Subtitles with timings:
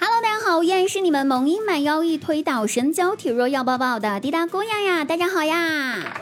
[0.00, 6.20] Hello，大家好，依然是你们萌音满腰一推倒神交体弱要抱抱的滴答姑娘呀，大家好呀！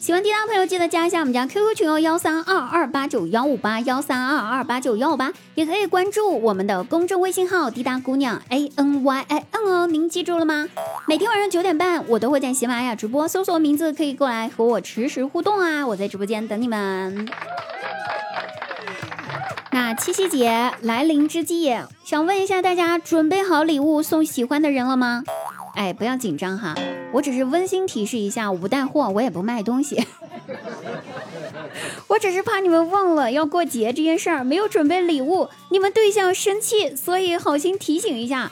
[0.00, 10.68] 喜欢滴答朋友记得加一下我们家 QQ 群哦，幺三二二八九幺五八幺三二二八九幺五八，也可以关注我们的公众微信号滴答姑娘 A N Y I N 哦，您记住了吗？
[11.08, 17.28] 每天晚上九点半，我都会在喜马拉雅直播，搜索名字可以过来和我实时互动啊，我在直播间等你们。
[19.72, 25.24] 那七夕节来临之际，想问一下大家，准备好礼物送喜欢的人了吗？
[25.76, 26.74] 哎，不要紧张哈，
[27.12, 30.02] 我只是温馨提示一下，我不带货，我也不卖东西，
[32.08, 38.50] 我只是怕你们忘了要过节这件事儿，没有准备礼物，你们对象生气，所以好心提醒一下。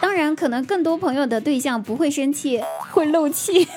[0.00, 2.60] 当然，可能更多朋友的对象不会生气，
[2.90, 3.68] 会漏气。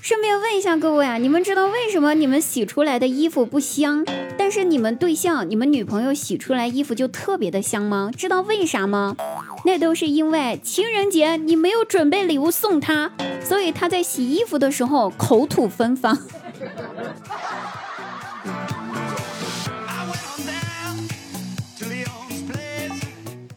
[0.00, 4.04] 顺便问一下各位啊，你们知道为什么你们洗出来的衣服不香，
[4.46, 8.12] 但是你们对象、你们女朋友洗出来衣服就特别的香吗？
[8.16, 9.16] 知道为啥吗？
[9.64, 13.10] 那都是因为情人节你没有准备礼物送他，
[13.42, 16.16] 所以他在洗衣服的时候口吐芬芳。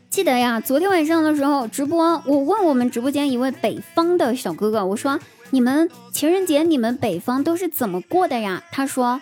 [0.10, 5.20] 记得呀，昨天晚上的时候直播，我问我们直播间一位北方的小哥哥，我说。
[5.52, 8.64] 你们情人节，你们北方都是怎么过的呀？
[8.72, 9.20] 他说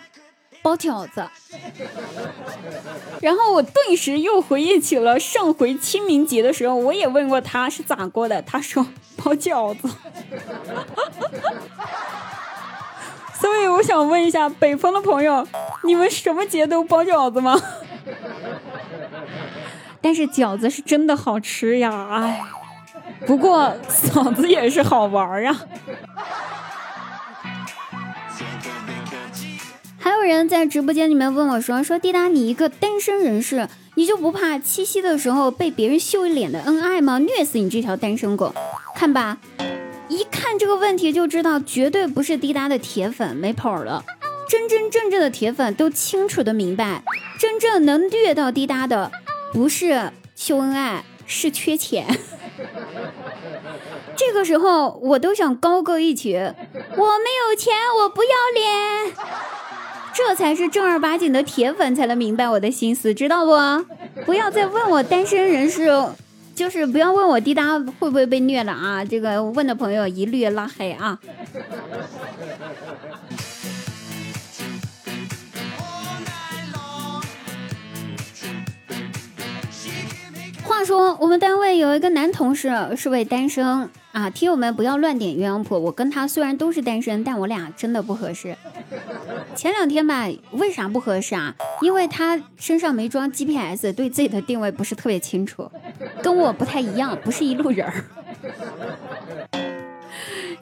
[0.68, 1.26] 包饺子，
[3.22, 9.88] 然后我顿时又回忆起了上回清明节的时候，我也问过他是咋过的，他说包饺子。
[13.32, 15.48] 所以我想问一下北方的朋友，
[15.84, 17.58] 你们什么节都包饺子吗？
[20.02, 22.44] 但是饺子是真的好吃呀，哎。
[23.26, 25.60] 不过嫂子也是好玩啊！
[30.28, 37.18] 人在直播间里面问我说：“说滴答，你一个单身人士，你就不怕七夕的时候被别人秀一脸的恩爱吗？
[37.18, 38.54] 虐死你这条单身狗！
[38.94, 39.38] 看吧，
[40.08, 44.04] 一看这个问题就知道，绝对不是滴答的铁粉，没跑了。
[44.48, 47.02] 真真正正的铁粉都清楚的明白，
[47.38, 49.10] 真正能虐到滴答的，
[49.52, 52.06] 不是秀恩爱，是缺钱。
[54.16, 58.57] ”这个时候我都想高歌一曲，我没有钱，我不要脸，
[60.28, 63.52] 这才是正儿八经的铁粉才能明白我的心思，知道不？
[64.26, 65.88] 不要再问我单身人士，
[66.54, 69.02] 就是不要问我滴答会不会被虐了啊！
[69.02, 71.18] 这个问的朋友一律拉黑啊。
[80.88, 83.90] 说我们单位有一个男同事是位单身。
[84.12, 85.78] 啊，听友们不要乱点鸳鸯谱。
[85.78, 88.56] 我跟他虽然都是单身，但我俩真的不合适。
[89.54, 91.54] 前两天吧，为啥不合适啊？
[91.82, 95.70] 因为他身上没装 GPS，对自己的定位不是特别清楚，
[96.22, 98.04] 跟我不太一样，不是一路人儿。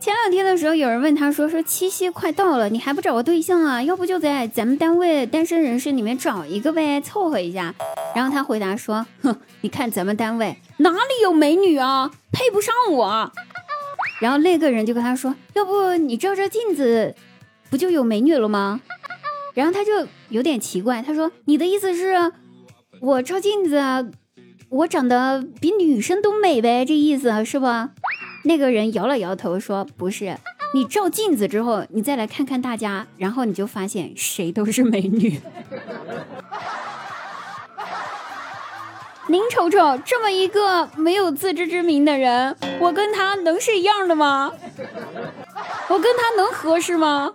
[0.00, 3.80] 前两天的时候，有人问他说：“说七夕快到了，你还不找个对象啊？
[3.80, 7.72] 要不就在咱们单位单身人士里面找一个呗，凑合一下。”
[8.16, 12.10] 然后他回答说：“哼，你看咱们单位哪里有美女啊？
[12.32, 13.30] 配不上我。”
[14.22, 17.14] 然后那个人就跟他说：“要不你照照镜子，
[17.68, 18.80] 不就有美女了吗？”
[19.52, 22.32] 然后他就有点奇怪，他说：“你的意思是，
[23.02, 24.10] 我照镜子，
[24.70, 26.86] 我长得比女生都美呗？
[26.86, 27.66] 这意思是不？”
[28.44, 30.38] 那个人摇了摇头说：“不是，
[30.72, 35.38] 你照镜子之后，你再来看看大家，然后你就发现谁都是美女。”
[39.28, 44.52] 您瞅瞅，这么一个没有自知之明的人，我跟他能是一样的吗？
[45.88, 47.32] 我跟他能合适吗？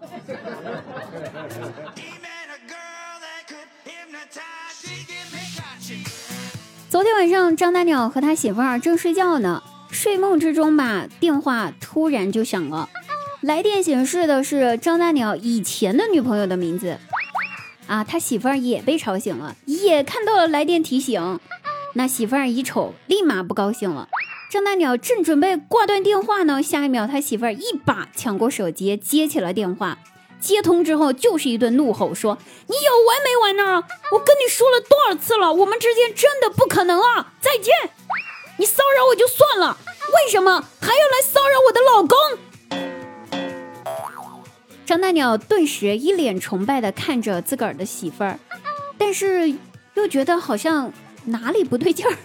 [6.89, 12.87] 昨天晚上，张大鸟和他媳妇儿正睡觉呢，睡梦之中吧，电话突然就响了，
[13.41, 16.97] 来电显示的是张大鸟以前的女朋友的名字。
[17.87, 21.39] 啊，他媳妇儿也被吵醒了，也看到了来电提醒。
[21.93, 24.07] 那媳妇儿一瞅，立马不高兴了。
[24.49, 29.97] 张大鸟正准备挂断电话呢，下一秒他媳妇儿一把抢过手机，接起了电话。
[30.39, 33.83] 接通之后就是一顿怒吼，说：“你有完没完呢？
[34.11, 37.33] 我跟你说了多少次了，我们之间真的不可能啊！
[37.39, 37.73] 再见！
[38.57, 42.17] 你骚扰我就算了，为什么还要来骚扰我的老公？”
[44.85, 48.39] 张大鸟顿时一脸崇拜的看着自个儿的媳妇儿，
[48.97, 49.53] 但是
[49.93, 50.91] 又觉得好像。
[51.25, 52.11] 哪里不对劲儿？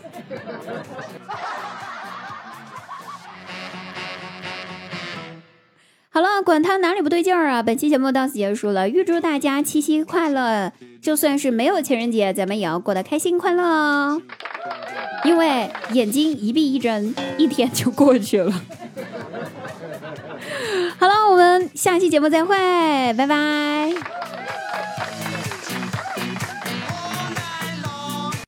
[6.11, 7.63] 好了，管他哪里不对劲儿啊！
[7.63, 10.73] 本期节目到此结束了，预祝大家七夕快乐！
[11.03, 14.23] 就算是没有情人节，咱们也要过得开心快乐哦。
[15.25, 18.51] 因为眼睛一闭一睁，一天就过去了。
[20.99, 22.57] 好了，我们下期节目再会，
[23.13, 23.76] 拜拜。